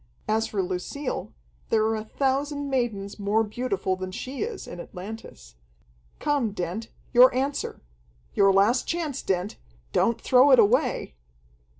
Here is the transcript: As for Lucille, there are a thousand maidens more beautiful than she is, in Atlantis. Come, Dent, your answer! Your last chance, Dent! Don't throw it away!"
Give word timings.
As 0.27 0.47
for 0.47 0.63
Lucille, 0.63 1.31
there 1.69 1.85
are 1.85 1.95
a 1.95 2.03
thousand 2.03 2.71
maidens 2.71 3.19
more 3.19 3.43
beautiful 3.43 3.95
than 3.95 4.11
she 4.11 4.41
is, 4.41 4.65
in 4.67 4.79
Atlantis. 4.81 5.53
Come, 6.17 6.53
Dent, 6.53 6.87
your 7.13 7.31
answer! 7.35 7.81
Your 8.33 8.51
last 8.51 8.87
chance, 8.87 9.21
Dent! 9.21 9.57
Don't 9.93 10.19
throw 10.19 10.49
it 10.49 10.57
away!" 10.57 11.13